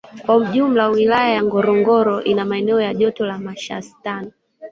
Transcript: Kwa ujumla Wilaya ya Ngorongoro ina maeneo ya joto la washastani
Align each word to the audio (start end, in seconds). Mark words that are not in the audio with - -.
Kwa 0.25 0.35
ujumla 0.35 0.87
Wilaya 0.87 1.29
ya 1.33 1.43
Ngorongoro 1.43 2.23
ina 2.23 2.45
maeneo 2.45 2.81
ya 2.81 2.93
joto 2.93 3.25
la 3.25 3.41
washastani 3.45 4.31